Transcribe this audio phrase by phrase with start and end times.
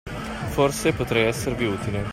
[0.49, 2.03] Forse, potrei esservi utile.